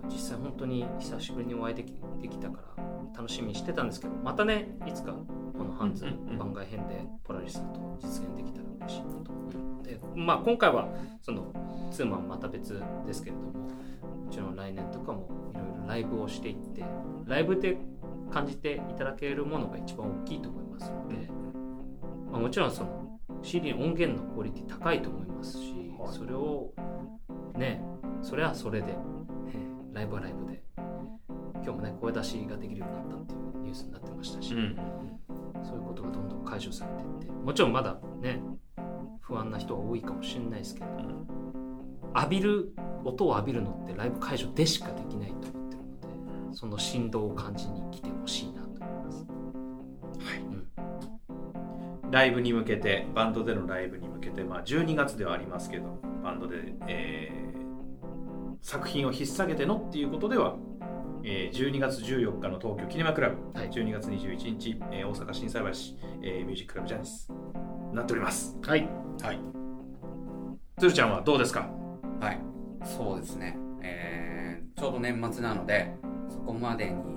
[0.09, 2.83] 実際本当に久しぶりにお会いできできたから
[3.13, 5.13] 楽しみにしてたんですけどまたねいつか
[5.57, 6.38] このハンズうんうんうん。
[6.38, 9.31] 番外編でポラリスさんと実現できたら嬉しいなと。
[9.31, 10.88] 思ってまあ、今回は
[11.21, 11.51] その
[11.91, 16.83] ツーマンまた別ですけれどももちろん来年とかもいろいろライブをしていって
[17.25, 17.77] ライブで
[18.31, 21.29] 感じていただけるものが一番大きいと思いますので、
[22.31, 26.13] まあ、もちろんその CD の音源のクオリティ高いと思いますし、はい。
[26.13, 26.73] それを
[27.55, 27.81] ね
[28.21, 30.61] それはそれで、えーライブはライブで
[31.55, 34.75] 今日もね声出しができるようになったっていうニュースになってましたし、うん。
[35.63, 38.39] そういうことがどんどん解消されていってもちろんまだね
[39.21, 40.88] 不安な人は多いかもしれないですけど、
[42.15, 42.73] 浴びる
[43.03, 48.53] 音を浴びるのってライブ会場でしかできないと思ってるのでその振動を感じに来てほしい
[52.12, 57.47] ライブに向けてバンドでのライブに向けて、まあ、12月ではありますけどバンドで、えー
[58.60, 60.58] 作品を引っ提げてのっていうことでは、
[61.24, 63.70] えー12月14日の東京キネマクラブ、はい。
[63.70, 65.68] 12月21日、えー大阪心斎橋、
[66.22, 67.32] えーミュージッククラブジャニス
[67.93, 68.58] なっております。
[68.64, 68.89] はい、
[69.22, 69.39] はい。
[70.80, 71.70] つるちゃんはどうですか？
[72.20, 72.41] はい。
[72.84, 73.58] そうですね。
[73.82, 75.93] えー、ちょうど年末なので
[76.28, 77.16] そこまでにあ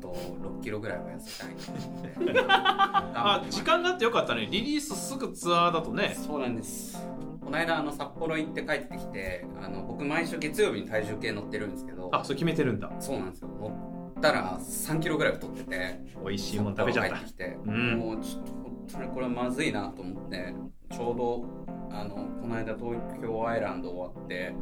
[0.00, 1.72] と6キロぐらいは痩せたいなと
[2.20, 2.40] 思って。
[2.48, 6.16] あ時間があってよかったねリリースすぐツアーだとね。
[6.16, 6.98] そうなんです。
[7.40, 12.08] この間あの札幌行って帰ってきてあの僕毎週月曜日に体重計乗ってるんですけど。
[12.12, 12.90] あそれ決めてるんだ。
[13.00, 13.48] そうなんですよ。
[13.48, 17.14] 乗ったら3キロぐらい太ってて美味しいもん食べちゃった。
[17.16, 17.98] 帰ってきて、うん。
[17.98, 20.54] もうちょっと本当にこれはまずいなと思って
[20.90, 21.44] ちょうど
[21.92, 24.54] あのこの間東京アイランド終わって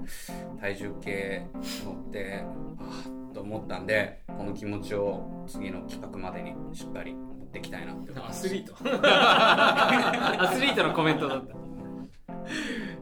[0.60, 1.46] 体重計
[1.84, 2.44] 乗って
[2.80, 8.46] ああと思ったんでこの気持ちを次の企画までにしっかり持っていきたいなって思います。
[8.46, 8.74] アスリート。
[10.42, 11.54] アスリートのコメントだった。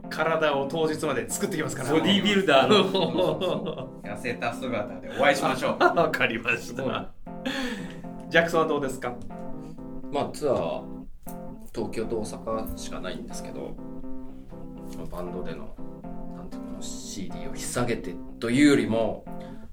[0.09, 1.91] 体を当日まで作ってきますから。
[1.91, 4.01] ボディービルダーの。
[4.03, 5.83] 痩せた姿でお会いしましょう。
[5.83, 7.11] わかりました。
[8.29, 9.15] ジャクソンはどうですか？
[10.13, 10.83] まあツアーは
[11.77, 13.77] 東京と大阪しかないんですけど
[15.11, 15.75] バンドでの
[16.35, 19.25] なんていうかな CD を引っ提げてというよりも、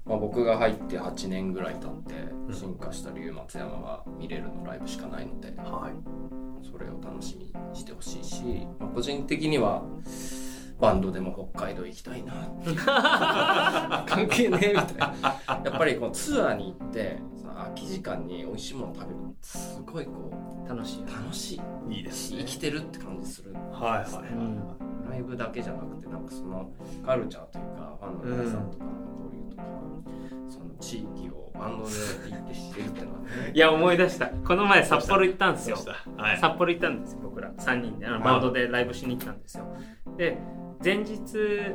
[0.04, 2.14] まあ、僕が入って8年ぐらい経って
[2.52, 6.34] 進化した龍松山が見れるのライブしかないのではい。
[6.70, 9.82] それを楽しみにしてほしいし、まあ、個人的には
[10.84, 12.32] バンドでも北海道行きたいな。
[14.06, 15.60] 関係ねえみたいな。
[15.64, 20.12] やっぱりこのツアーに行ってその空き時間に美味しいもの食べるってすごいこ
[20.66, 21.60] う楽しい楽しい。
[21.90, 22.38] いいですね。
[22.40, 23.54] 生きてるって感じする。
[23.54, 24.32] はいはい。
[24.32, 24.58] うん。
[25.08, 26.70] ライブだけじゃなくてなんかその
[27.04, 28.90] カルチャーというかファンの皆さんとかの
[29.24, 29.62] 交流とか、
[30.48, 31.90] その地域をバンドで
[32.30, 33.52] 行って知れるってのはね。
[33.54, 34.26] いや思い出した。
[34.26, 35.76] この前札幌行ったんですよ。
[35.76, 36.22] そうした。
[36.22, 36.38] はい。
[36.38, 37.50] 札幌行ったんですよ僕ら。
[37.52, 38.06] 3人で。
[38.06, 39.64] あのバンドでライブしに行ったんですよ。
[40.16, 40.38] で
[40.82, 41.18] 前日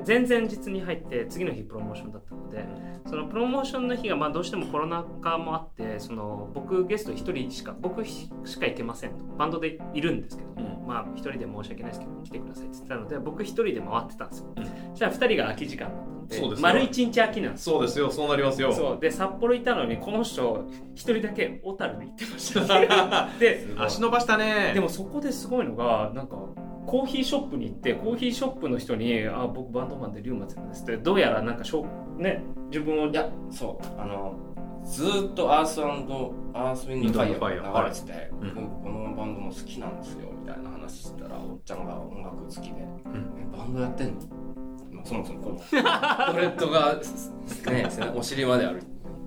[0.05, 2.63] 前々日に入って次の日プロモーションだったので
[3.07, 9.25] そのプロモーションの日がまあどうしてもコロナ禍もあってその僕ゲスト1人しか僕しか行けませんと。
[9.37, 14.95] バンドでいるんですけども、まあ1人で申し訳ないですけど来てくださいって言ってたので僕1人で回ってたんですよ、うん。
[14.95, 16.61] じゃあ2人が空き時間だったんでそうですよ。
[16.61, 17.75] 丸1日空きなんですよ。
[17.75, 18.11] そうですよ。
[18.11, 18.71] そうなりますよ。
[18.71, 18.99] そう。
[18.99, 20.65] で札幌行ったのにこの人
[20.95, 23.29] 一人だけ小樽に行ってました。
[23.39, 24.71] で足伸ばしたね。
[24.73, 26.37] でもそこですごいのがなんか
[26.85, 31.85] コーヒーショップに行ってコーヒーショップの人に「あ僕バンドマンで龍松山です」ってどうやらなんかしょ
[32.17, 32.43] ね。
[32.69, 34.01] 自分をいやそう。
[34.01, 34.33] あの
[34.83, 38.55] ずーっとアースアースウィンドファイヤーが流れてて、うん。
[38.55, 42.75] 僕このバンドも好きなんですよみたいな話してたらおっちゃんが音楽好きで
[43.13, 44.13] 「えバンドやってんの?」
[44.91, 45.55] まあそもそもこの
[46.33, 46.95] ドレッドが
[47.71, 48.81] ねお尻まである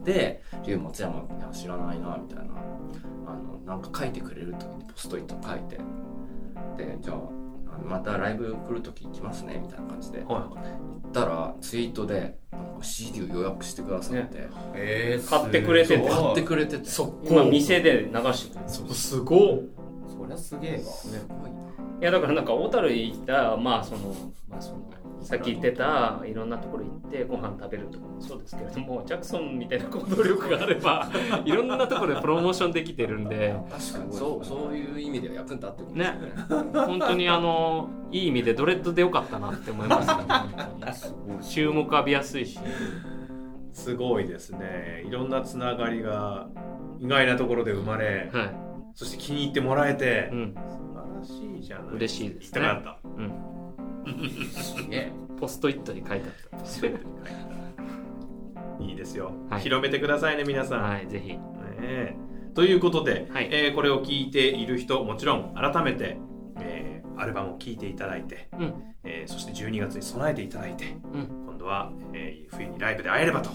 [0.05, 2.55] で「龍松山いや知らないな」みたいな。
[3.27, 5.79] あのなんか書いてくれるときにポストイット書いて。
[6.77, 7.19] でじゃあ
[7.85, 10.23] またライブ来るとき行きますねみたいな感じで。
[10.25, 16.85] は行ったらツイートでなんか CD を予約してくださって、えー買ってくれてて買ってくれてて。
[16.85, 18.69] そ今店で流してくれる。
[18.69, 19.39] そすごっ
[20.09, 20.79] そりゃすげえわ。
[20.81, 21.57] すごいな。
[22.01, 24.15] いやだからなんか小樽行ったまあその
[24.49, 24.83] まあその
[25.23, 31.09] さっき言ってたいろんなところ行ってご飯食べるとかもそうですけれどもジャクソンみたいな行動力があれば
[31.45, 33.55] いろんなところでプロモーションできてるんで。
[33.71, 34.13] 確かに。
[34.13, 36.71] そうそういう意味では役に立ってくるんですよね。
[36.87, 40.03] 本当にあのいい意味でドレッドでよかったなって思いま
[40.93, 42.59] すね注目浴びやすいし。
[43.73, 45.05] すごいですね。
[45.07, 46.49] いろんなつながりが
[47.01, 48.55] 意外なところで生まれはい、
[48.95, 52.83] そして気に入ってもらえてうん、素晴らしいじゃない嬉しいですね。
[53.17, 53.53] うん。
[54.53, 55.12] すげえ
[55.43, 56.87] ポストイットに書いてあった。
[58.85, 59.61] い いいですよ、はい。
[59.61, 61.31] 広めてくださいね皆さん、はいぜひ。
[61.33, 61.39] ね
[61.81, 62.17] え。
[62.55, 63.49] ということで、はい。
[63.51, 66.17] えーこれを聞いている人もちろん改めて、
[66.61, 68.75] えーアルバムを聴いていただいて、うん。
[69.03, 71.27] えーそして12月に備えていただいて、うん。
[71.45, 73.51] 今度は、えー冬にライブで会えればと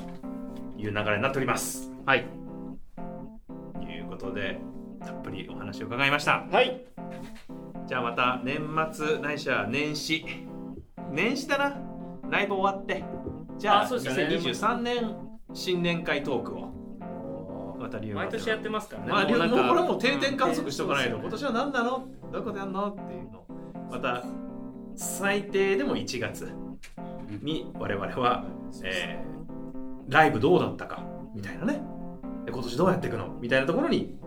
[0.77, 1.89] いう流れになっております。
[2.05, 2.25] はい。
[3.81, 4.59] ということで
[4.99, 6.45] たっぷりお話を伺いました。
[6.51, 6.83] はい。
[7.87, 8.59] じゃあまた年
[8.91, 10.25] 末ないしは年始
[11.11, 11.77] 年始だな。
[12.29, 13.03] ライブ終わって。
[13.57, 14.35] じゃああそうですよね。
[14.35, 15.15] 2023年
[15.53, 16.67] 新年会トークを。
[17.79, 19.11] また毎年やってますからね。
[19.11, 21.21] まあ、もうなんかこれはもう定点観測しておかないと、うん。
[21.21, 22.07] 今年は何なの？
[22.33, 22.89] どことやんの？
[22.89, 23.39] っていうの。
[23.39, 23.45] を
[23.91, 24.23] また
[24.95, 26.51] 最低でも1月
[27.41, 28.45] に我々は、
[28.83, 29.37] えー
[30.09, 31.03] ライブどうだったか。
[31.35, 31.81] みたいなね。
[32.45, 33.27] で今年どうやっていくの？
[33.41, 34.17] みたいなところに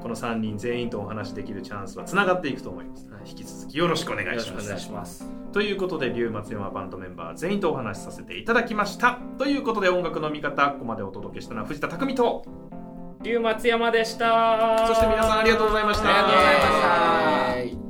[0.00, 4.46] この3人全員とお話しできるチャンスはつながっていくと思います、引き続きよろしくお願いします。
[4.48, 9.20] よろしくお願いしますということで龍松山バンドメンバー全員とお話しさせていただきました。
[9.38, 12.44] ということで音楽の見方ここまでお届けしたのは藤田匠と
[13.22, 14.86] 龍松山でした。
[14.86, 16.08] そして皆さんありがとうございました。
[16.08, 16.88] ありがとうございました。
[16.88, 17.83] はい